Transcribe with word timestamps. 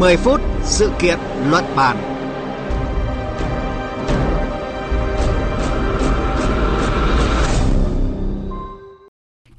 10 0.00 0.16
phút 0.16 0.40
sự 0.64 0.90
kiện 1.00 1.18
luận 1.50 1.64
bàn. 1.76 1.96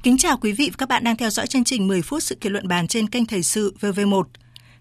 Kính 0.02 0.18
chào 0.18 0.36
quý 0.36 0.52
vị 0.52 0.70
và 0.70 0.76
các 0.78 0.88
bạn 0.88 1.04
đang 1.04 1.16
theo 1.16 1.30
dõi 1.30 1.46
chương 1.46 1.64
trình 1.64 1.88
10 1.88 2.02
phút 2.02 2.22
sự 2.22 2.34
kiện 2.34 2.52
luận 2.52 2.68
bàn 2.68 2.88
trên 2.88 3.08
kênh 3.08 3.26
Thời 3.26 3.42
sự 3.42 3.74
VV1. 3.80 4.22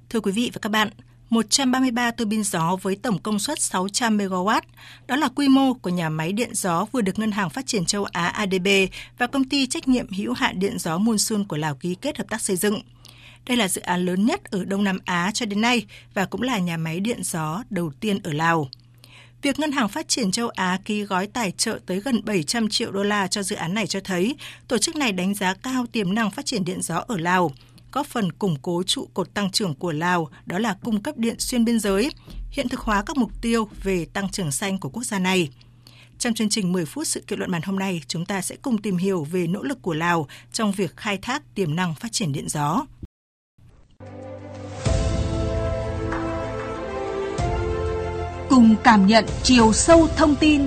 Thưa 0.09 0.19
quý 0.19 0.31
vị 0.31 0.51
và 0.53 0.59
các 0.61 0.69
bạn, 0.69 0.89
133 1.29 2.11
tua 2.11 2.25
bin 2.25 2.43
gió 2.43 2.77
với 2.81 2.95
tổng 2.95 3.19
công 3.19 3.39
suất 3.39 3.59
600 3.59 4.17
MW. 4.17 4.61
Đó 5.07 5.15
là 5.15 5.27
quy 5.35 5.47
mô 5.47 5.73
của 5.73 5.89
nhà 5.89 6.09
máy 6.09 6.33
điện 6.33 6.49
gió 6.53 6.85
vừa 6.91 7.01
được 7.01 7.19
Ngân 7.19 7.31
hàng 7.31 7.49
Phát 7.49 7.67
triển 7.67 7.85
châu 7.85 8.03
Á 8.03 8.27
ADB 8.27 8.67
và 9.17 9.27
công 9.27 9.43
ty 9.43 9.67
trách 9.67 9.87
nhiệm 9.87 10.13
hữu 10.17 10.33
hạn 10.33 10.59
điện 10.59 10.79
gió 10.79 10.97
Monsun 10.97 11.43
của 11.43 11.57
Lào 11.57 11.75
ký 11.75 11.95
kết 11.95 12.17
hợp 12.17 12.29
tác 12.29 12.41
xây 12.41 12.55
dựng. 12.55 12.81
Đây 13.45 13.57
là 13.57 13.67
dự 13.67 13.81
án 13.81 14.05
lớn 14.05 14.25
nhất 14.25 14.43
ở 14.43 14.65
Đông 14.65 14.83
Nam 14.83 14.99
Á 15.05 15.31
cho 15.33 15.45
đến 15.45 15.61
nay 15.61 15.85
và 16.13 16.25
cũng 16.25 16.41
là 16.41 16.59
nhà 16.59 16.77
máy 16.77 16.99
điện 16.99 17.23
gió 17.23 17.63
đầu 17.69 17.91
tiên 17.99 18.19
ở 18.23 18.33
Lào. 18.33 18.69
Việc 19.41 19.59
Ngân 19.59 19.71
hàng 19.71 19.89
Phát 19.89 20.07
triển 20.07 20.31
châu 20.31 20.49
Á 20.49 20.79
ký 20.85 21.03
gói 21.03 21.27
tài 21.27 21.51
trợ 21.51 21.79
tới 21.85 21.99
gần 21.99 22.21
700 22.25 22.69
triệu 22.69 22.91
đô 22.91 23.03
la 23.03 23.27
cho 23.27 23.43
dự 23.43 23.55
án 23.55 23.73
này 23.73 23.87
cho 23.87 23.99
thấy 24.03 24.35
tổ 24.67 24.77
chức 24.77 24.95
này 24.95 25.11
đánh 25.11 25.33
giá 25.33 25.53
cao 25.53 25.85
tiềm 25.91 26.15
năng 26.15 26.31
phát 26.31 26.45
triển 26.45 26.65
điện 26.65 26.81
gió 26.81 27.03
ở 27.07 27.17
Lào, 27.17 27.51
góp 27.91 28.07
phần 28.07 28.31
củng 28.31 28.55
cố 28.61 28.83
trụ 28.83 29.07
cột 29.13 29.33
tăng 29.33 29.51
trưởng 29.51 29.75
của 29.75 29.91
Lào, 29.91 30.29
đó 30.45 30.59
là 30.59 30.77
cung 30.83 31.03
cấp 31.03 31.17
điện 31.17 31.39
xuyên 31.39 31.65
biên 31.65 31.79
giới, 31.79 32.11
hiện 32.51 32.69
thực 32.69 32.79
hóa 32.79 33.03
các 33.05 33.17
mục 33.17 33.41
tiêu 33.41 33.69
về 33.83 34.05
tăng 34.05 34.29
trưởng 34.29 34.51
xanh 34.51 34.79
của 34.79 34.89
quốc 34.89 35.03
gia 35.03 35.19
này. 35.19 35.49
Trong 36.19 36.33
chương 36.33 36.49
trình 36.49 36.71
10 36.71 36.85
phút 36.85 37.07
sự 37.07 37.21
kiện 37.27 37.39
luận 37.39 37.51
bàn 37.51 37.61
hôm 37.61 37.79
nay, 37.79 38.01
chúng 38.07 38.25
ta 38.25 38.41
sẽ 38.41 38.55
cùng 38.61 38.81
tìm 38.81 38.97
hiểu 38.97 39.23
về 39.23 39.47
nỗ 39.47 39.63
lực 39.63 39.81
của 39.81 39.93
Lào 39.93 40.27
trong 40.53 40.71
việc 40.71 40.97
khai 40.97 41.17
thác 41.17 41.55
tiềm 41.55 41.75
năng 41.75 41.95
phát 41.95 42.11
triển 42.11 42.31
điện 42.31 42.49
gió. 42.49 42.85
Cùng 48.51 48.75
cảm 48.83 49.07
nhận 49.07 49.25
chiều 49.43 49.73
sâu 49.73 50.07
thông 50.17 50.35
tin 50.35 50.61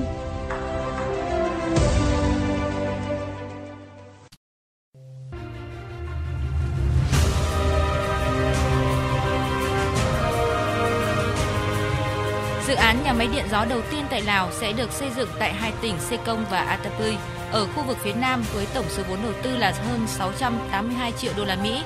Dự 12.67 12.75
án 12.75 13.03
nhà 13.05 13.13
máy 13.13 13.29
điện 13.35 13.45
gió 13.51 13.65
đầu 13.65 13.81
tiên 13.91 14.05
tại 14.11 14.23
Lào 14.23 14.49
sẽ 14.53 14.73
được 14.73 14.93
xây 14.93 15.09
dựng 15.17 15.29
tại 15.39 15.53
hai 15.53 15.73
tỉnh 15.81 15.95
Sekong 15.99 16.45
và 16.51 16.59
Atapui, 16.59 17.17
ở 17.53 17.67
khu 17.67 17.83
vực 17.83 17.99
phía 18.03 18.15
Nam 18.15 18.45
với 18.55 18.67
tổng 18.75 18.87
số 18.89 19.03
vốn 19.09 19.19
đầu 19.23 19.33
tư 19.43 19.57
là 19.57 19.75
hơn 19.89 20.07
682 20.07 21.13
triệu 21.13 21.33
đô 21.37 21.45
la 21.45 21.57
Mỹ. 21.63 21.83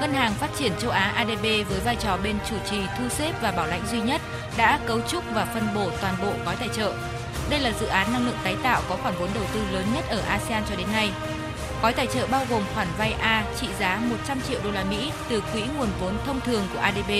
Ngân 0.00 0.12
hàng 0.12 0.34
Phát 0.34 0.50
triển 0.58 0.72
châu 0.78 0.90
Á 0.90 1.12
ADB 1.16 1.42
với 1.42 1.80
vai 1.84 1.96
trò 1.96 2.18
bên 2.24 2.36
chủ 2.50 2.56
trì 2.70 2.76
thu 2.98 3.08
xếp 3.08 3.32
và 3.42 3.50
bảo 3.50 3.66
lãnh 3.66 3.86
duy 3.90 4.00
nhất 4.00 4.20
đã 4.56 4.78
cấu 4.86 5.00
trúc 5.00 5.24
và 5.34 5.44
phân 5.44 5.68
bổ 5.74 5.90
toàn 6.00 6.14
bộ 6.22 6.32
gói 6.44 6.56
tài 6.56 6.68
trợ. 6.68 6.94
Đây 7.50 7.60
là 7.60 7.72
dự 7.80 7.86
án 7.86 8.12
năng 8.12 8.26
lượng 8.26 8.38
tái 8.44 8.56
tạo 8.62 8.82
có 8.88 8.96
khoản 9.02 9.14
vốn 9.18 9.28
đầu 9.34 9.44
tư 9.54 9.60
lớn 9.72 9.84
nhất 9.94 10.04
ở 10.08 10.20
ASEAN 10.28 10.62
cho 10.70 10.76
đến 10.76 10.86
nay. 10.92 11.10
Gói 11.82 11.92
tài 11.92 12.06
trợ 12.06 12.26
bao 12.26 12.46
gồm 12.50 12.62
khoản 12.74 12.88
vay 12.98 13.12
A 13.12 13.44
trị 13.60 13.68
giá 13.78 14.00
100 14.10 14.40
triệu 14.48 14.60
đô 14.64 14.70
la 14.70 14.84
Mỹ 14.84 15.12
từ 15.28 15.42
quỹ 15.52 15.62
nguồn 15.78 15.88
vốn 16.00 16.14
thông 16.26 16.40
thường 16.40 16.62
của 16.72 16.80
ADB 16.80 17.10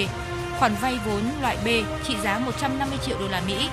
khoản 0.58 0.74
vay 0.80 0.98
vốn 1.06 1.22
loại 1.42 1.56
B 1.64 1.68
trị 2.04 2.16
giá 2.24 2.38
150 2.38 2.98
triệu 3.06 3.18
đô 3.18 3.28
la 3.28 3.42
Mỹ, 3.46 3.68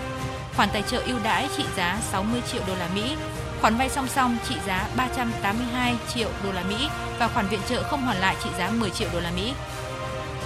khoản 0.56 0.70
tài 0.74 0.82
trợ 0.82 1.00
ưu 1.00 1.20
đãi 1.24 1.48
trị 1.58 1.64
giá 1.78 2.00
60 2.12 2.42
triệu 2.52 2.62
đô 2.68 2.76
la 2.76 2.90
Mỹ, 2.96 3.16
khoản 3.64 3.78
vay 3.78 3.90
song 3.90 4.08
song 4.08 4.38
trị 4.50 4.56
giá 4.68 4.88
382 4.98 5.96
triệu 6.14 6.30
đô 6.44 6.52
la 6.52 6.64
Mỹ 6.64 6.88
và 7.20 7.28
khoản 7.28 7.48
viện 7.48 7.60
trợ 7.70 7.84
không 7.84 8.02
hoàn 8.02 8.18
lại 8.18 8.36
trị 8.44 8.50
giá 8.58 8.70
10 8.70 8.90
triệu 8.90 9.10
đô 9.14 9.20
la 9.20 9.32
Mỹ. 9.36 9.54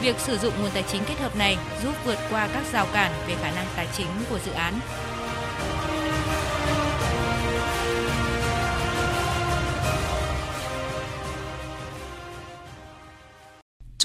Việc 0.02 0.20
sử 0.20 0.38
dụng 0.38 0.54
nguồn 0.62 0.72
tài 0.74 0.84
chính 0.84 1.04
kết 1.06 1.20
hợp 1.20 1.36
này 1.36 1.58
giúp 1.84 1.94
vượt 2.06 2.18
qua 2.32 2.48
các 2.54 2.64
rào 2.74 2.88
cản 2.94 3.12
về 3.28 3.36
khả 3.42 3.52
năng 3.52 3.66
tài 3.76 3.88
chính 3.98 4.08
của 4.30 4.40
dự 4.46 4.52
án 4.52 4.80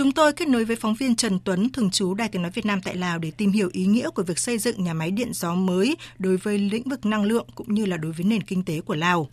Chúng 0.02 0.12
tôi 0.12 0.32
kết 0.32 0.48
nối 0.48 0.64
với 0.64 0.76
phóng 0.76 0.94
viên 0.94 1.16
Trần 1.16 1.38
Tuấn, 1.44 1.70
thường 1.72 1.90
trú 1.90 2.14
Đài 2.14 2.28
Tiếng 2.28 2.42
Nói 2.42 2.50
Việt 2.50 2.66
Nam 2.66 2.80
tại 2.84 2.96
Lào 2.96 3.18
để 3.18 3.30
tìm 3.30 3.52
hiểu 3.52 3.70
ý 3.72 3.86
nghĩa 3.86 4.10
của 4.10 4.22
việc 4.22 4.38
xây 4.38 4.58
dựng 4.58 4.84
nhà 4.84 4.94
máy 4.94 5.10
điện 5.10 5.32
gió 5.32 5.54
mới 5.54 5.96
đối 6.18 6.36
với 6.36 6.58
lĩnh 6.58 6.88
vực 6.88 7.06
năng 7.06 7.22
lượng 7.24 7.46
cũng 7.54 7.74
như 7.74 7.84
là 7.84 7.96
đối 7.96 8.12
với 8.12 8.24
nền 8.24 8.42
kinh 8.42 8.64
tế 8.64 8.80
của 8.80 8.94
Lào. 8.94 9.30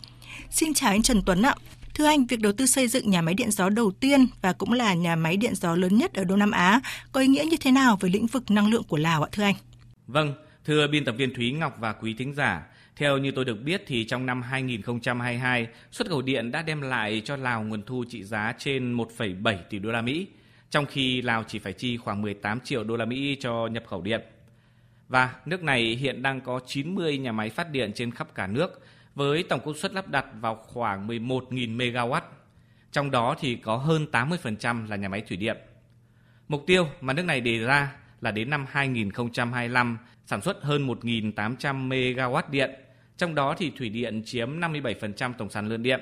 Xin 0.50 0.74
chào 0.74 0.90
anh 0.90 1.02
Trần 1.02 1.22
Tuấn 1.26 1.42
ạ. 1.42 1.54
Thưa 1.94 2.04
anh, 2.04 2.26
việc 2.26 2.40
đầu 2.40 2.52
tư 2.52 2.66
xây 2.66 2.88
dựng 2.88 3.10
nhà 3.10 3.22
máy 3.22 3.34
điện 3.34 3.50
gió 3.50 3.68
đầu 3.68 3.90
tiên 3.90 4.26
và 4.42 4.52
cũng 4.52 4.72
là 4.72 4.94
nhà 4.94 5.16
máy 5.16 5.36
điện 5.36 5.54
gió 5.54 5.76
lớn 5.76 5.98
nhất 5.98 6.14
ở 6.14 6.24
Đông 6.24 6.38
Nam 6.38 6.50
Á 6.50 6.80
có 7.12 7.20
ý 7.20 7.26
nghĩa 7.26 7.44
như 7.44 7.56
thế 7.60 7.70
nào 7.70 7.96
với 8.00 8.10
lĩnh 8.10 8.26
vực 8.26 8.50
năng 8.50 8.70
lượng 8.70 8.84
của 8.84 8.96
Lào 8.96 9.22
ạ 9.22 9.28
thưa 9.32 9.42
anh? 9.42 9.56
Vâng, 10.06 10.34
thưa 10.64 10.86
biên 10.86 11.04
tập 11.04 11.14
viên 11.18 11.34
Thúy 11.34 11.52
Ngọc 11.52 11.76
và 11.80 11.92
quý 11.92 12.14
thính 12.18 12.34
giả, 12.34 12.62
theo 12.96 13.18
như 13.18 13.30
tôi 13.30 13.44
được 13.44 13.62
biết 13.64 13.84
thì 13.86 14.04
trong 14.04 14.26
năm 14.26 14.42
2022, 14.42 15.66
xuất 15.90 16.08
khẩu 16.08 16.22
điện 16.22 16.50
đã 16.50 16.62
đem 16.62 16.80
lại 16.80 17.22
cho 17.24 17.36
Lào 17.36 17.62
nguồn 17.62 17.82
thu 17.82 18.04
trị 18.08 18.24
giá 18.24 18.52
trên 18.58 18.96
1,7 18.96 19.56
tỷ 19.70 19.78
đô 19.78 19.90
la 19.90 20.02
Mỹ, 20.02 20.26
trong 20.70 20.86
khi 20.86 21.22
Lào 21.22 21.44
chỉ 21.44 21.58
phải 21.58 21.72
chi 21.72 21.96
khoảng 21.96 22.22
18 22.22 22.60
triệu 22.60 22.84
đô 22.84 22.96
la 22.96 23.04
Mỹ 23.04 23.36
cho 23.40 23.66
nhập 23.66 23.84
khẩu 23.86 24.02
điện. 24.02 24.20
Và 25.08 25.34
nước 25.46 25.62
này 25.62 25.82
hiện 25.82 26.22
đang 26.22 26.40
có 26.40 26.60
90 26.66 27.18
nhà 27.18 27.32
máy 27.32 27.50
phát 27.50 27.70
điện 27.70 27.92
trên 27.94 28.10
khắp 28.10 28.34
cả 28.34 28.46
nước 28.46 28.82
với 29.14 29.42
tổng 29.42 29.60
công 29.64 29.74
suất 29.74 29.92
lắp 29.92 30.08
đặt 30.08 30.26
vào 30.40 30.54
khoảng 30.54 31.08
11.000 31.08 31.76
MW. 31.76 32.20
Trong 32.92 33.10
đó 33.10 33.36
thì 33.40 33.56
có 33.56 33.76
hơn 33.76 34.06
80% 34.12 34.88
là 34.88 34.96
nhà 34.96 35.08
máy 35.08 35.20
thủy 35.20 35.36
điện. 35.36 35.56
Mục 36.48 36.64
tiêu 36.66 36.88
mà 37.00 37.12
nước 37.12 37.24
này 37.24 37.40
đề 37.40 37.58
ra 37.58 37.92
là 38.20 38.30
đến 38.30 38.50
năm 38.50 38.66
2025 38.68 39.98
sản 40.26 40.40
xuất 40.40 40.62
hơn 40.62 40.86
1.800 40.86 41.88
MW 41.88 42.42
điện, 42.50 42.70
trong 43.16 43.34
đó 43.34 43.54
thì 43.58 43.72
thủy 43.78 43.88
điện 43.88 44.22
chiếm 44.24 44.60
57% 44.60 45.32
tổng 45.38 45.50
sản 45.50 45.68
lượng 45.68 45.82
điện 45.82 46.00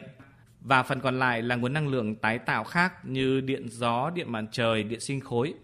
và 0.68 0.82
phần 0.82 1.00
còn 1.00 1.18
lại 1.18 1.42
là 1.42 1.56
nguồn 1.56 1.72
năng 1.72 1.88
lượng 1.88 2.14
tái 2.14 2.38
tạo 2.38 2.64
khác 2.64 3.04
như 3.04 3.40
điện 3.40 3.68
gió, 3.68 4.10
điện 4.14 4.32
mặt 4.32 4.44
trời, 4.52 4.82
điện 4.82 5.00
sinh 5.00 5.20
khối. 5.20 5.54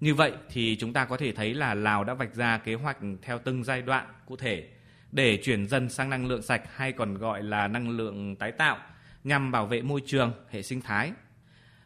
Như 0.00 0.14
vậy 0.14 0.32
thì 0.50 0.76
chúng 0.80 0.92
ta 0.92 1.04
có 1.04 1.16
thể 1.16 1.32
thấy 1.32 1.54
là 1.54 1.74
Lào 1.74 2.04
đã 2.04 2.14
vạch 2.14 2.34
ra 2.34 2.58
kế 2.58 2.74
hoạch 2.74 2.96
theo 3.22 3.38
từng 3.38 3.64
giai 3.64 3.82
đoạn 3.82 4.06
cụ 4.26 4.36
thể 4.36 4.68
để 5.12 5.36
chuyển 5.42 5.66
dần 5.66 5.88
sang 5.88 6.10
năng 6.10 6.26
lượng 6.26 6.42
sạch 6.42 6.62
hay 6.74 6.92
còn 6.92 7.18
gọi 7.18 7.42
là 7.42 7.68
năng 7.68 7.90
lượng 7.90 8.36
tái 8.36 8.52
tạo 8.52 8.78
nhằm 9.24 9.52
bảo 9.52 9.66
vệ 9.66 9.82
môi 9.82 10.02
trường, 10.06 10.32
hệ 10.50 10.62
sinh 10.62 10.80
thái. 10.80 11.12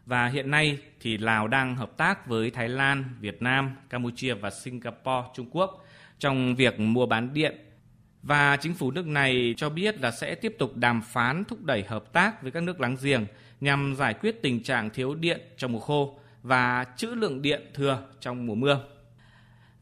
Và 0.06 0.26
hiện 0.26 0.50
nay 0.50 0.78
thì 1.00 1.18
Lào 1.18 1.48
đang 1.48 1.76
hợp 1.76 1.96
tác 1.96 2.26
với 2.26 2.50
Thái 2.50 2.68
Lan, 2.68 3.04
Việt 3.20 3.42
Nam, 3.42 3.76
Campuchia 3.90 4.34
và 4.34 4.50
Singapore, 4.50 5.28
Trung 5.34 5.50
Quốc 5.50 5.84
trong 6.18 6.54
việc 6.54 6.80
mua 6.80 7.06
bán 7.06 7.34
điện 7.34 7.67
và 8.22 8.56
chính 8.56 8.74
phủ 8.74 8.90
nước 8.90 9.06
này 9.06 9.54
cho 9.56 9.70
biết 9.70 10.00
là 10.00 10.10
sẽ 10.10 10.34
tiếp 10.34 10.56
tục 10.58 10.76
đàm 10.76 11.02
phán 11.02 11.44
thúc 11.44 11.64
đẩy 11.64 11.82
hợp 11.82 12.12
tác 12.12 12.42
với 12.42 12.50
các 12.50 12.62
nước 12.62 12.80
láng 12.80 12.96
giềng 13.02 13.26
nhằm 13.60 13.94
giải 13.98 14.14
quyết 14.14 14.42
tình 14.42 14.62
trạng 14.62 14.90
thiếu 14.90 15.14
điện 15.14 15.40
trong 15.56 15.72
mùa 15.72 15.80
khô 15.80 16.18
và 16.42 16.84
trữ 16.96 17.06
lượng 17.06 17.42
điện 17.42 17.70
thừa 17.74 18.02
trong 18.20 18.46
mùa 18.46 18.54
mưa. 18.54 18.80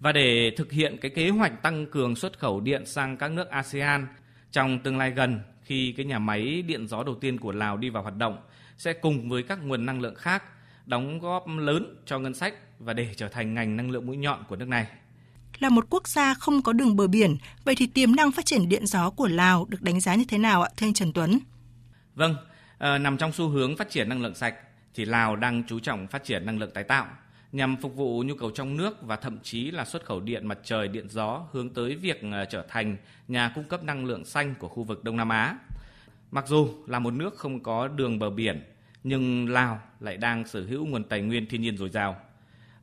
Và 0.00 0.12
để 0.12 0.52
thực 0.56 0.72
hiện 0.72 0.96
cái 1.00 1.10
kế 1.10 1.28
hoạch 1.28 1.62
tăng 1.62 1.86
cường 1.86 2.16
xuất 2.16 2.38
khẩu 2.38 2.60
điện 2.60 2.86
sang 2.86 3.16
các 3.16 3.30
nước 3.30 3.50
ASEAN 3.50 4.06
trong 4.52 4.78
tương 4.78 4.98
lai 4.98 5.10
gần, 5.10 5.40
khi 5.62 5.94
cái 5.96 6.06
nhà 6.06 6.18
máy 6.18 6.62
điện 6.62 6.86
gió 6.88 7.02
đầu 7.02 7.14
tiên 7.14 7.38
của 7.38 7.52
Lào 7.52 7.76
đi 7.76 7.90
vào 7.90 8.02
hoạt 8.02 8.16
động, 8.16 8.38
sẽ 8.78 8.92
cùng 8.92 9.28
với 9.28 9.42
các 9.42 9.58
nguồn 9.64 9.86
năng 9.86 10.00
lượng 10.00 10.14
khác 10.14 10.42
đóng 10.86 11.18
góp 11.18 11.44
lớn 11.48 11.96
cho 12.06 12.18
ngân 12.18 12.34
sách 12.34 12.54
và 12.78 12.92
để 12.92 13.14
trở 13.16 13.28
thành 13.28 13.54
ngành 13.54 13.76
năng 13.76 13.90
lượng 13.90 14.06
mũi 14.06 14.16
nhọn 14.16 14.44
của 14.48 14.56
nước 14.56 14.68
này 14.68 14.86
là 15.58 15.68
một 15.68 15.86
quốc 15.90 16.08
gia 16.08 16.34
không 16.34 16.62
có 16.62 16.72
đường 16.72 16.96
bờ 16.96 17.06
biển, 17.06 17.36
vậy 17.64 17.74
thì 17.74 17.86
tiềm 17.86 18.16
năng 18.16 18.32
phát 18.32 18.46
triển 18.46 18.68
điện 18.68 18.86
gió 18.86 19.10
của 19.10 19.28
Lào 19.28 19.66
được 19.68 19.82
đánh 19.82 20.00
giá 20.00 20.14
như 20.14 20.24
thế 20.28 20.38
nào 20.38 20.62
ạ, 20.62 20.70
thưa 20.76 20.86
anh 20.86 20.94
Trần 20.94 21.12
Tuấn? 21.12 21.38
Vâng, 22.14 22.36
à, 22.78 22.98
nằm 22.98 23.16
trong 23.16 23.32
xu 23.32 23.48
hướng 23.48 23.76
phát 23.76 23.90
triển 23.90 24.08
năng 24.08 24.22
lượng 24.22 24.34
sạch 24.34 24.54
thì 24.94 25.04
Lào 25.04 25.36
đang 25.36 25.62
chú 25.68 25.78
trọng 25.78 26.06
phát 26.06 26.24
triển 26.24 26.46
năng 26.46 26.58
lượng 26.58 26.70
tái 26.74 26.84
tạo 26.84 27.06
nhằm 27.52 27.76
phục 27.76 27.96
vụ 27.96 28.22
nhu 28.22 28.34
cầu 28.34 28.50
trong 28.50 28.76
nước 28.76 29.02
và 29.02 29.16
thậm 29.16 29.38
chí 29.42 29.70
là 29.70 29.84
xuất 29.84 30.04
khẩu 30.04 30.20
điện 30.20 30.46
mặt 30.46 30.58
trời, 30.64 30.88
điện 30.88 31.08
gió 31.08 31.42
hướng 31.52 31.74
tới 31.74 31.96
việc 31.96 32.20
ờ, 32.32 32.44
trở 32.44 32.64
thành 32.68 32.96
nhà 33.28 33.52
cung 33.54 33.64
cấp 33.64 33.84
năng 33.84 34.04
lượng 34.04 34.24
xanh 34.24 34.54
của 34.58 34.68
khu 34.68 34.82
vực 34.82 35.04
Đông 35.04 35.16
Nam 35.16 35.28
Á. 35.28 35.58
Mặc 36.30 36.44
dù 36.48 36.68
là 36.86 36.98
một 36.98 37.10
nước 37.10 37.36
không 37.36 37.62
có 37.62 37.88
đường 37.88 38.18
bờ 38.18 38.30
biển, 38.30 38.62
nhưng 39.04 39.48
Lào 39.48 39.80
lại 40.00 40.16
đang 40.16 40.46
sở 40.46 40.62
hữu 40.68 40.86
nguồn 40.86 41.04
tài 41.04 41.20
nguyên 41.20 41.46
thiên 41.48 41.62
nhiên 41.62 41.76
dồi 41.76 41.88
dào 41.88 42.16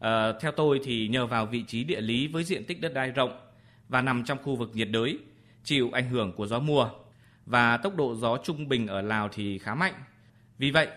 À, 0.04 0.34
theo 0.40 0.52
tôi 0.52 0.82
thì 0.84 1.08
nhờ 1.08 1.26
vào 1.26 1.46
vị 1.46 1.64
trí 1.68 1.84
địa 1.84 2.02
lý 2.02 2.28
với 2.28 2.44
diện 2.44 2.66
tích 2.66 2.82
đất 2.82 2.94
đai 2.94 3.12
rộng 3.12 3.40
và 3.90 4.02
nằm 4.02 4.24
trong 4.24 4.38
khu 4.44 4.56
vực 4.56 4.72
nhiệt 4.74 4.88
đới, 4.92 5.20
chịu 5.64 5.90
ảnh 5.94 6.10
hưởng 6.10 6.34
của 6.34 6.48
gió 6.48 6.60
mùa 6.60 6.90
và 7.46 7.78
tốc 7.78 7.96
độ 7.96 8.16
gió 8.16 8.38
trung 8.38 8.68
bình 8.68 8.88
ở 8.88 9.02
Lào 9.02 9.30
thì 9.30 9.60
khá 9.60 9.76
mạnh. 9.76 9.94
Vì 10.58 10.72
vậy, 10.72 10.88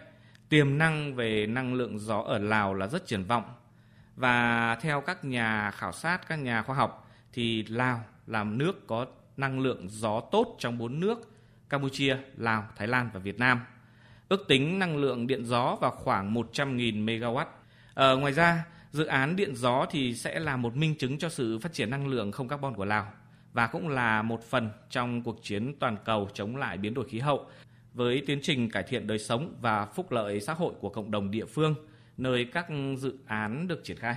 tiềm 0.49 0.79
năng 0.79 1.15
về 1.15 1.47
năng 1.47 1.75
lượng 1.75 1.99
gió 1.99 2.19
ở 2.19 2.39
Lào 2.39 2.75
là 2.75 2.87
rất 2.87 3.07
triển 3.07 3.25
vọng. 3.25 3.45
Và 4.17 4.75
theo 4.81 5.01
các 5.01 5.25
nhà 5.25 5.71
khảo 5.71 5.93
sát, 5.93 6.29
các 6.29 6.37
nhà 6.37 6.63
khoa 6.63 6.77
học 6.77 7.11
thì 7.33 7.65
Lào 7.69 8.05
là 8.27 8.45
nước 8.45 8.87
có 8.87 9.07
năng 9.37 9.61
lượng 9.61 9.89
gió 9.89 10.21
tốt 10.21 10.57
trong 10.59 10.79
bốn 10.79 11.01
nước 11.01 11.33
Campuchia, 11.69 12.17
Lào, 12.37 12.69
Thái 12.77 12.89
Lan 12.89 13.11
và 13.13 13.21
Việt 13.21 13.39
Nam. 13.39 13.61
Ước 14.29 14.49
tính 14.49 14.79
năng 14.79 14.97
lượng 14.97 15.27
điện 15.27 15.45
gió 15.45 15.77
vào 15.81 15.91
khoảng 15.91 16.35
100.000 16.35 17.05
MW. 17.05 17.45
Ờ, 17.95 18.17
ngoài 18.17 18.33
ra, 18.33 18.65
Dự 18.97 19.05
án 19.05 19.37
điện 19.37 19.55
gió 19.57 19.87
thì 19.91 20.15
sẽ 20.15 20.41
là 20.41 20.57
một 20.57 20.77
minh 20.77 20.95
chứng 20.99 21.19
cho 21.19 21.29
sự 21.29 21.59
phát 21.59 21.73
triển 21.73 21.91
năng 21.91 22.07
lượng 22.07 22.33
không 22.33 22.49
carbon 22.49 22.75
của 22.75 22.85
Lào 22.85 23.13
và 23.53 23.67
cũng 23.67 23.89
là 23.89 24.23
một 24.23 24.51
phần 24.51 24.71
trong 24.91 25.23
cuộc 25.23 25.39
chiến 25.43 25.75
toàn 25.81 25.97
cầu 26.05 26.29
chống 26.35 26.57
lại 26.57 26.79
biến 26.79 26.95
đổi 26.95 27.09
khí 27.09 27.19
hậu 27.19 27.47
với 27.95 28.23
tiến 28.27 28.39
trình 28.43 28.71
cải 28.71 28.83
thiện 28.83 29.07
đời 29.07 29.19
sống 29.19 29.55
và 29.61 29.87
phúc 29.87 30.13
lợi 30.13 30.41
xã 30.41 30.55
hội 30.55 30.75
của 30.81 30.89
cộng 30.89 31.11
đồng 31.11 31.31
địa 31.31 31.45
phương 31.45 31.75
nơi 32.17 32.47
các 32.53 32.67
dự 32.99 33.15
án 33.27 33.69
được 33.69 33.85
triển 33.85 33.97
khai. 33.97 34.17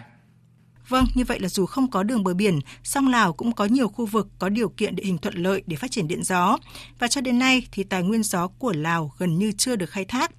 Vâng, 0.88 1.06
như 1.16 1.24
vậy 1.24 1.40
là 1.40 1.50
dù 1.50 1.66
không 1.66 1.92
có 1.92 2.04
đường 2.04 2.24
bờ 2.24 2.34
biển, 2.34 2.60
song 2.84 3.08
Lào 3.08 3.34
cũng 3.34 3.52
có 3.52 3.66
nhiều 3.66 3.88
khu 3.88 4.06
vực 4.06 4.28
có 4.40 4.50
điều 4.50 4.70
kiện 4.70 4.96
địa 4.96 5.04
hình 5.04 5.18
thuận 5.18 5.36
lợi 5.36 5.64
để 5.66 5.76
phát 5.76 5.92
triển 5.92 6.08
điện 6.08 6.24
gió. 6.24 6.58
Và 7.00 7.08
cho 7.08 7.22
đến 7.22 7.40
nay 7.40 7.68
thì 7.72 7.84
tài 7.84 8.04
nguyên 8.04 8.24
gió 8.24 8.48
của 8.48 8.74
Lào 8.74 9.12
gần 9.18 9.40
như 9.40 9.52
chưa 9.52 9.76
được 9.76 9.90
khai 9.90 10.06
thác. 10.06 10.32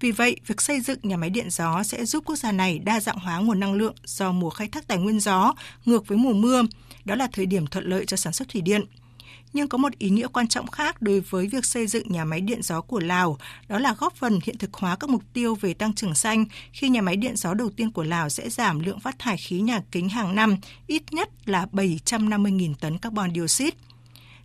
Vì 0.00 0.10
vậy, 0.10 0.36
việc 0.46 0.60
xây 0.60 0.80
dựng 0.80 0.98
nhà 1.02 1.16
máy 1.16 1.30
điện 1.30 1.50
gió 1.50 1.82
sẽ 1.82 2.04
giúp 2.04 2.24
quốc 2.26 2.36
gia 2.36 2.52
này 2.52 2.78
đa 2.78 3.00
dạng 3.00 3.18
hóa 3.18 3.38
nguồn 3.38 3.60
năng 3.60 3.74
lượng 3.74 3.94
do 4.04 4.32
mùa 4.32 4.50
khai 4.50 4.68
thác 4.68 4.86
tài 4.86 4.98
nguyên 4.98 5.20
gió 5.20 5.54
ngược 5.84 6.06
với 6.06 6.18
mùa 6.18 6.32
mưa. 6.32 6.62
Đó 7.04 7.14
là 7.14 7.28
thời 7.32 7.46
điểm 7.46 7.66
thuận 7.66 7.84
lợi 7.84 8.06
cho 8.06 8.16
sản 8.16 8.32
xuất 8.32 8.48
thủy 8.48 8.60
điện 8.60 8.84
nhưng 9.52 9.68
có 9.68 9.78
một 9.78 9.98
ý 9.98 10.10
nghĩa 10.10 10.28
quan 10.28 10.48
trọng 10.48 10.66
khác 10.66 11.02
đối 11.02 11.20
với 11.20 11.46
việc 11.46 11.64
xây 11.64 11.86
dựng 11.86 12.12
nhà 12.12 12.24
máy 12.24 12.40
điện 12.40 12.62
gió 12.62 12.80
của 12.80 13.00
Lào, 13.00 13.38
đó 13.68 13.78
là 13.78 13.94
góp 13.98 14.16
phần 14.16 14.38
hiện 14.44 14.58
thực 14.58 14.74
hóa 14.74 14.96
các 14.96 15.10
mục 15.10 15.22
tiêu 15.32 15.54
về 15.54 15.74
tăng 15.74 15.94
trưởng 15.94 16.14
xanh 16.14 16.44
khi 16.72 16.88
nhà 16.88 17.02
máy 17.02 17.16
điện 17.16 17.36
gió 17.36 17.54
đầu 17.54 17.70
tiên 17.70 17.90
của 17.90 18.02
Lào 18.02 18.28
sẽ 18.28 18.50
giảm 18.50 18.80
lượng 18.80 19.00
phát 19.00 19.18
thải 19.18 19.36
khí 19.36 19.60
nhà 19.60 19.80
kính 19.90 20.08
hàng 20.08 20.34
năm 20.34 20.56
ít 20.86 21.02
nhất 21.12 21.28
là 21.44 21.66
750.000 21.72 22.74
tấn 22.80 22.98
carbon 22.98 23.34
dioxide. 23.34 23.76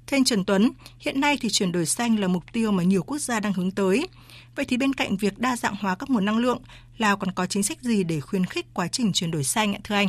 Thanh 0.07 0.23
Trần 0.23 0.45
Tuấn, 0.45 0.71
hiện 0.99 1.21
nay 1.21 1.37
thì 1.41 1.49
chuyển 1.49 1.71
đổi 1.71 1.85
xanh 1.85 2.19
là 2.19 2.27
mục 2.27 2.43
tiêu 2.53 2.71
mà 2.71 2.83
nhiều 2.83 3.03
quốc 3.03 3.17
gia 3.17 3.39
đang 3.39 3.53
hướng 3.53 3.71
tới. 3.71 4.07
Vậy 4.55 4.65
thì 4.65 4.77
bên 4.77 4.93
cạnh 4.93 5.17
việc 5.17 5.39
đa 5.39 5.55
dạng 5.55 5.75
hóa 5.79 5.95
các 5.95 6.09
nguồn 6.09 6.25
năng 6.25 6.37
lượng, 6.37 6.61
Lào 6.97 7.17
còn 7.17 7.31
có 7.31 7.45
chính 7.45 7.63
sách 7.63 7.81
gì 7.81 8.03
để 8.03 8.19
khuyến 8.19 8.45
khích 8.45 8.65
quá 8.73 8.87
trình 8.87 9.13
chuyển 9.13 9.31
đổi 9.31 9.43
xanh 9.43 9.75
ạ 9.75 9.79
thưa 9.83 9.95
anh? 9.95 10.07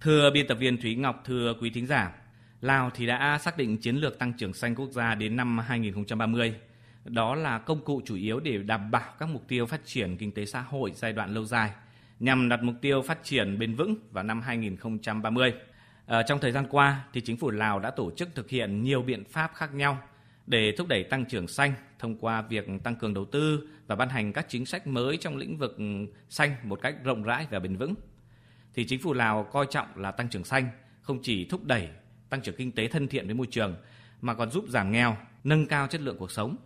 Thưa 0.00 0.30
biên 0.30 0.46
tập 0.46 0.58
viên 0.60 0.80
Thúy 0.80 0.94
Ngọc, 0.94 1.22
thưa 1.24 1.54
quý 1.60 1.70
thính 1.70 1.86
giả, 1.86 2.12
Lào 2.60 2.90
thì 2.94 3.06
đã 3.06 3.38
xác 3.42 3.56
định 3.56 3.78
chiến 3.78 3.96
lược 3.96 4.18
tăng 4.18 4.32
trưởng 4.32 4.54
xanh 4.54 4.74
quốc 4.74 4.90
gia 4.90 5.14
đến 5.14 5.36
năm 5.36 5.58
2030. 5.58 6.54
Đó 7.04 7.34
là 7.34 7.58
công 7.58 7.84
cụ 7.84 8.02
chủ 8.04 8.14
yếu 8.14 8.40
để 8.40 8.58
đảm 8.58 8.90
bảo 8.90 9.12
các 9.18 9.28
mục 9.28 9.48
tiêu 9.48 9.66
phát 9.66 9.80
triển 9.84 10.16
kinh 10.16 10.32
tế 10.32 10.46
xã 10.46 10.60
hội 10.60 10.92
giai 10.94 11.12
đoạn 11.12 11.34
lâu 11.34 11.44
dài, 11.44 11.70
nhằm 12.20 12.48
đặt 12.48 12.62
mục 12.62 12.74
tiêu 12.80 13.02
phát 13.02 13.18
triển 13.24 13.58
bền 13.58 13.74
vững 13.74 13.94
vào 14.10 14.24
năm 14.24 14.40
2030. 14.40 15.52
Ở 16.06 16.16
ờ, 16.16 16.22
trong 16.22 16.38
thời 16.40 16.52
gian 16.52 16.66
qua, 16.70 17.04
thì 17.12 17.20
chính 17.20 17.36
phủ 17.36 17.50
Lào 17.50 17.80
đã 17.80 17.90
tổ 17.90 18.10
chức 18.16 18.28
thực 18.34 18.50
hiện 18.50 18.82
nhiều 18.82 19.02
biện 19.02 19.24
pháp 19.24 19.50
khác 19.54 19.74
nhau 19.74 19.98
để 20.48 20.72
thúc 20.72 20.88
đẩy 20.88 21.04
tăng 21.04 21.24
trưởng 21.24 21.48
xanh 21.48 21.72
thông 21.98 22.16
qua 22.16 22.42
việc 22.42 22.66
tăng 22.84 22.96
cường 22.96 23.14
đầu 23.14 23.24
tư 23.24 23.68
và 23.86 23.96
ban 23.96 24.08
hành 24.08 24.32
các 24.32 24.46
chính 24.48 24.66
sách 24.66 24.86
mới 24.86 25.16
trong 25.16 25.36
lĩnh 25.36 25.56
vực 25.56 25.76
xanh 26.28 26.56
một 26.62 26.82
cách 26.82 27.04
rộng 27.04 27.22
rãi 27.22 27.46
và 27.50 27.58
bền 27.58 27.76
vững. 27.76 27.94
Thì 28.74 28.86
chính 28.86 29.00
phủ 29.00 29.12
Lào 29.12 29.44
coi 29.44 29.66
trọng 29.70 29.86
là 29.96 30.10
tăng 30.10 30.28
trưởng 30.28 30.44
xanh 30.44 30.68
không 31.02 31.22
chỉ 31.22 31.44
thúc 31.44 31.64
đẩy 31.64 31.88
tăng 32.28 32.40
trưởng 32.40 32.56
kinh 32.56 32.72
tế 32.72 32.88
thân 32.88 33.08
thiện 33.08 33.26
với 33.26 33.34
môi 33.34 33.46
trường 33.46 33.76
mà 34.20 34.34
còn 34.34 34.50
giúp 34.50 34.64
giảm 34.68 34.92
nghèo, 34.92 35.16
nâng 35.44 35.66
cao 35.66 35.86
chất 35.86 36.00
lượng 36.00 36.16
cuộc 36.18 36.30
sống. 36.30 36.56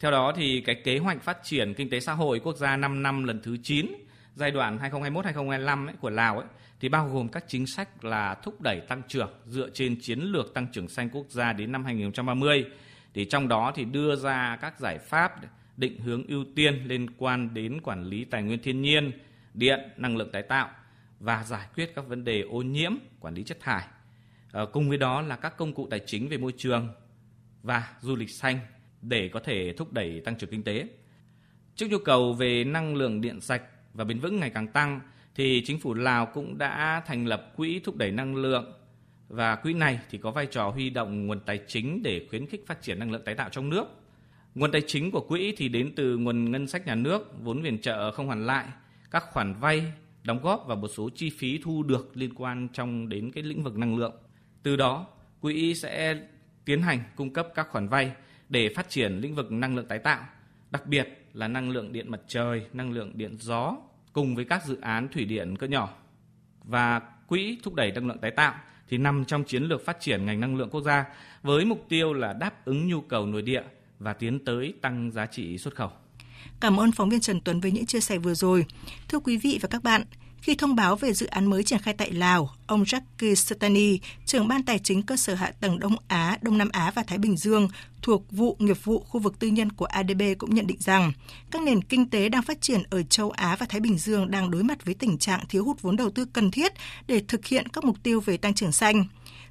Theo 0.00 0.10
đó 0.10 0.32
thì 0.36 0.60
cái 0.60 0.74
kế 0.84 0.98
hoạch 0.98 1.22
phát 1.22 1.38
triển 1.42 1.74
kinh 1.74 1.90
tế 1.90 2.00
xã 2.00 2.12
hội 2.12 2.40
quốc 2.40 2.56
gia 2.56 2.76
5 2.76 3.02
năm 3.02 3.24
lần 3.24 3.40
thứ 3.42 3.56
9 3.62 3.86
giai 4.36 4.50
đoạn 4.50 4.78
2021-2025 4.78 5.88
của 6.00 6.10
Lào 6.10 6.38
ấy, 6.38 6.46
thì 6.80 6.88
bao 6.88 7.08
gồm 7.08 7.28
các 7.28 7.44
chính 7.48 7.66
sách 7.66 8.04
là 8.04 8.34
thúc 8.34 8.60
đẩy 8.60 8.80
tăng 8.80 9.02
trưởng 9.08 9.30
dựa 9.46 9.70
trên 9.74 10.00
chiến 10.00 10.20
lược 10.20 10.54
tăng 10.54 10.66
trưởng 10.72 10.88
xanh 10.88 11.10
quốc 11.10 11.26
gia 11.28 11.52
đến 11.52 11.72
năm 11.72 11.84
2030. 11.84 12.64
Thì 13.14 13.24
trong 13.24 13.48
đó 13.48 13.72
thì 13.74 13.84
đưa 13.84 14.16
ra 14.16 14.58
các 14.60 14.80
giải 14.80 14.98
pháp 14.98 15.32
định 15.76 16.00
hướng 16.00 16.26
ưu 16.26 16.44
tiên 16.56 16.84
liên 16.86 17.10
quan 17.10 17.54
đến 17.54 17.80
quản 17.80 18.04
lý 18.04 18.24
tài 18.24 18.42
nguyên 18.42 18.62
thiên 18.62 18.82
nhiên, 18.82 19.12
điện, 19.54 19.80
năng 19.96 20.16
lượng 20.16 20.30
tái 20.32 20.42
tạo 20.42 20.70
và 21.20 21.44
giải 21.44 21.66
quyết 21.74 21.92
các 21.94 22.06
vấn 22.06 22.24
đề 22.24 22.40
ô 22.40 22.62
nhiễm, 22.62 22.92
quản 23.20 23.34
lý 23.34 23.44
chất 23.44 23.60
thải 23.60 23.84
À, 24.56 24.62
cùng 24.72 24.88
với 24.88 24.98
đó 24.98 25.22
là 25.22 25.36
các 25.36 25.56
công 25.56 25.74
cụ 25.74 25.86
tài 25.90 26.00
chính 26.06 26.28
về 26.28 26.36
môi 26.36 26.52
trường 26.56 26.88
và 27.62 27.88
du 28.00 28.16
lịch 28.16 28.30
xanh 28.30 28.58
để 29.02 29.28
có 29.28 29.40
thể 29.40 29.74
thúc 29.76 29.92
đẩy 29.92 30.20
tăng 30.20 30.38
trưởng 30.38 30.50
kinh 30.50 30.62
tế. 30.62 30.88
Trước 31.74 31.86
nhu 31.90 31.98
cầu 31.98 32.32
về 32.32 32.64
năng 32.64 32.94
lượng 32.94 33.20
điện 33.20 33.40
sạch 33.40 33.62
và 33.96 34.04
bền 34.04 34.18
vững 34.18 34.40
ngày 34.40 34.50
càng 34.50 34.68
tăng 34.68 35.00
thì 35.34 35.62
chính 35.66 35.80
phủ 35.80 35.94
Lào 35.94 36.26
cũng 36.26 36.58
đã 36.58 37.02
thành 37.06 37.26
lập 37.26 37.52
quỹ 37.56 37.80
thúc 37.84 37.96
đẩy 37.96 38.10
năng 38.10 38.36
lượng 38.36 38.72
và 39.28 39.56
quỹ 39.56 39.72
này 39.72 40.00
thì 40.10 40.18
có 40.18 40.30
vai 40.30 40.46
trò 40.46 40.68
huy 40.68 40.90
động 40.90 41.26
nguồn 41.26 41.40
tài 41.40 41.60
chính 41.66 42.02
để 42.02 42.26
khuyến 42.30 42.46
khích 42.46 42.66
phát 42.66 42.82
triển 42.82 42.98
năng 42.98 43.10
lượng 43.10 43.22
tái 43.24 43.34
tạo 43.34 43.48
trong 43.48 43.70
nước. 43.70 43.84
Nguồn 44.54 44.72
tài 44.72 44.82
chính 44.86 45.10
của 45.10 45.20
quỹ 45.20 45.54
thì 45.56 45.68
đến 45.68 45.92
từ 45.96 46.16
nguồn 46.16 46.50
ngân 46.50 46.66
sách 46.66 46.86
nhà 46.86 46.94
nước, 46.94 47.42
vốn 47.42 47.62
viện 47.62 47.80
trợ 47.80 48.10
không 48.10 48.26
hoàn 48.26 48.46
lại, 48.46 48.66
các 49.10 49.24
khoản 49.32 49.54
vay, 49.54 49.92
đóng 50.24 50.40
góp 50.42 50.64
và 50.66 50.74
một 50.74 50.88
số 50.88 51.10
chi 51.14 51.30
phí 51.30 51.58
thu 51.58 51.82
được 51.82 52.16
liên 52.16 52.34
quan 52.34 52.68
trong 52.72 53.08
đến 53.08 53.30
cái 53.30 53.42
lĩnh 53.42 53.62
vực 53.62 53.76
năng 53.78 53.98
lượng. 53.98 54.14
Từ 54.62 54.76
đó, 54.76 55.06
quỹ 55.40 55.74
sẽ 55.74 56.20
tiến 56.64 56.82
hành 56.82 56.98
cung 57.16 57.32
cấp 57.32 57.48
các 57.54 57.68
khoản 57.70 57.88
vay 57.88 58.12
để 58.48 58.72
phát 58.76 58.88
triển 58.88 59.18
lĩnh 59.18 59.34
vực 59.34 59.52
năng 59.52 59.76
lượng 59.76 59.86
tái 59.88 59.98
tạo, 59.98 60.24
đặc 60.70 60.86
biệt 60.86 61.26
là 61.32 61.48
năng 61.48 61.70
lượng 61.70 61.92
điện 61.92 62.10
mặt 62.10 62.20
trời, 62.28 62.66
năng 62.72 62.92
lượng 62.92 63.12
điện 63.14 63.36
gió 63.40 63.76
cùng 64.12 64.34
với 64.34 64.44
các 64.44 64.66
dự 64.66 64.80
án 64.80 65.08
thủy 65.08 65.24
điện 65.24 65.56
cỡ 65.56 65.66
nhỏ. 65.66 65.94
Và 66.64 67.00
quỹ 67.26 67.58
thúc 67.62 67.74
đẩy 67.74 67.92
năng 67.92 68.06
lượng 68.06 68.18
tái 68.18 68.30
tạo 68.30 68.54
thì 68.88 68.98
nằm 68.98 69.24
trong 69.24 69.44
chiến 69.44 69.62
lược 69.62 69.84
phát 69.84 70.00
triển 70.00 70.26
ngành 70.26 70.40
năng 70.40 70.56
lượng 70.56 70.70
quốc 70.70 70.80
gia 70.80 71.04
với 71.42 71.64
mục 71.64 71.86
tiêu 71.88 72.12
là 72.12 72.32
đáp 72.32 72.64
ứng 72.64 72.88
nhu 72.88 73.00
cầu 73.00 73.26
nội 73.26 73.42
địa 73.42 73.62
và 73.98 74.12
tiến 74.12 74.44
tới 74.44 74.74
tăng 74.80 75.10
giá 75.10 75.26
trị 75.26 75.58
xuất 75.58 75.74
khẩu. 75.74 75.90
Cảm 76.60 76.76
ơn 76.76 76.92
phóng 76.92 77.08
viên 77.08 77.20
Trần 77.20 77.40
Tuấn 77.40 77.60
với 77.60 77.70
những 77.70 77.86
chia 77.86 78.00
sẻ 78.00 78.18
vừa 78.18 78.34
rồi. 78.34 78.66
Thưa 79.08 79.18
quý 79.18 79.36
vị 79.36 79.58
và 79.62 79.68
các 79.68 79.82
bạn, 79.82 80.02
khi 80.42 80.54
thông 80.54 80.74
báo 80.74 80.96
về 80.96 81.12
dự 81.12 81.26
án 81.26 81.46
mới 81.46 81.64
triển 81.64 81.78
khai 81.78 81.94
tại 81.94 82.12
Lào, 82.12 82.50
ông 82.66 82.82
Jackie 82.82 83.34
Stani, 83.34 83.98
trưởng 84.26 84.48
ban 84.48 84.62
tài 84.62 84.78
chính 84.78 85.02
cơ 85.02 85.16
sở 85.16 85.34
hạ 85.34 85.52
tầng 85.60 85.78
Đông 85.78 85.96
Á, 86.08 86.38
Đông 86.42 86.58
Nam 86.58 86.68
Á 86.72 86.92
và 86.94 87.02
Thái 87.02 87.18
Bình 87.18 87.36
Dương 87.36 87.68
thuộc 88.02 88.22
vụ 88.30 88.56
nghiệp 88.58 88.84
vụ 88.84 89.04
khu 89.08 89.20
vực 89.20 89.38
tư 89.38 89.48
nhân 89.48 89.72
của 89.72 89.84
ADB 89.84 90.22
cũng 90.38 90.54
nhận 90.54 90.66
định 90.66 90.78
rằng 90.80 91.12
các 91.50 91.62
nền 91.62 91.82
kinh 91.82 92.10
tế 92.10 92.28
đang 92.28 92.42
phát 92.42 92.60
triển 92.60 92.82
ở 92.90 93.02
châu 93.02 93.30
Á 93.30 93.56
và 93.60 93.66
Thái 93.68 93.80
Bình 93.80 93.98
Dương 93.98 94.30
đang 94.30 94.50
đối 94.50 94.62
mặt 94.62 94.84
với 94.84 94.94
tình 94.94 95.18
trạng 95.18 95.44
thiếu 95.48 95.64
hụt 95.64 95.82
vốn 95.82 95.96
đầu 95.96 96.10
tư 96.10 96.24
cần 96.24 96.50
thiết 96.50 96.72
để 97.06 97.22
thực 97.28 97.46
hiện 97.46 97.68
các 97.68 97.84
mục 97.84 97.96
tiêu 98.02 98.20
về 98.20 98.36
tăng 98.36 98.54
trưởng 98.54 98.72
xanh. 98.72 99.04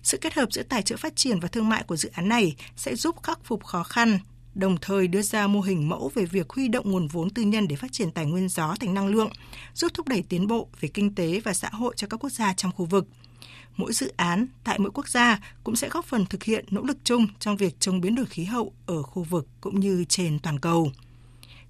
Sự 0.04 0.18
kết 0.18 0.34
hợp 0.34 0.52
giữa 0.52 0.64
tài 0.64 0.82
trợ 0.82 0.98
phát 0.98 1.16
triển 1.16 1.40
và 1.40 1.48
thương 1.48 1.70
mại 1.70 1.84
của 1.84 1.96
dự 1.96 2.10
án 2.14 2.30
này 2.30 2.56
sẽ 2.76 2.96
giúp 2.96 3.24
khắc 3.24 3.40
phục 3.44 3.64
khó 3.64 3.84
khăn, 3.84 4.20
đồng 4.56 4.78
thời 4.82 5.08
đưa 5.08 5.22
ra 5.22 5.48
mô 5.48 5.62
hình 5.62 5.90
mẫu 5.90 6.12
về 6.16 6.26
việc 6.26 6.50
huy 6.50 6.68
động 6.68 6.92
nguồn 6.92 7.08
vốn 7.08 7.30
tư 7.30 7.42
nhân 7.42 7.68
để 7.68 7.76
phát 7.76 7.92
triển 7.92 8.12
tài 8.12 8.26
nguyên 8.26 8.50
gió 8.50 8.76
thành 8.80 8.94
năng 8.94 9.08
lượng, 9.08 9.30
giúp 9.74 9.92
thúc 9.94 10.08
đẩy 10.08 10.24
tiến 10.30 10.48
bộ 10.48 10.68
về 10.80 10.90
kinh 10.94 11.16
tế 11.16 11.40
và 11.40 11.54
xã 11.54 11.70
hội 11.70 11.94
cho 11.98 12.08
các 12.08 12.18
quốc 12.18 12.30
gia 12.30 12.54
trong 12.54 12.72
khu 12.72 12.86
vực. 12.86 13.08
Mỗi 13.78 13.94
dự 13.94 14.14
án 14.18 14.48
tại 14.64 14.80
mỗi 14.80 14.92
quốc 14.92 15.08
gia 15.08 15.40
cũng 15.64 15.76
sẽ 15.76 15.90
góp 15.90 16.06
phần 16.06 16.26
thực 16.26 16.44
hiện 16.44 16.66
nỗ 16.72 16.82
lực 16.82 16.98
chung 17.04 17.28
trong 17.40 17.58
việc 17.58 17.76
chống 17.80 18.02
biến 18.02 18.16
đổi 18.16 18.26
khí 18.26 18.44
hậu 18.44 18.74
ở 18.86 19.04
khu 19.04 19.24
vực 19.24 19.48
cũng 19.62 19.80
như 19.80 20.06
trên 20.10 20.40
toàn 20.40 20.60
cầu. 20.60 20.92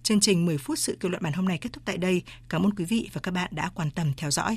Chương 0.03 0.19
trình 0.19 0.45
10 0.45 0.57
phút 0.57 0.79
sự 0.79 0.97
kiện 0.99 1.11
luận 1.11 1.23
bản 1.23 1.33
hôm 1.33 1.47
nay 1.47 1.57
kết 1.57 1.73
thúc 1.73 1.83
tại 1.85 1.97
đây. 1.97 2.21
Cảm 2.49 2.65
ơn 2.65 2.75
quý 2.75 2.85
vị 2.85 3.09
và 3.13 3.21
các 3.21 3.31
bạn 3.31 3.51
đã 3.55 3.69
quan 3.75 3.91
tâm 3.91 4.11
theo 4.17 4.31
dõi. 4.31 4.53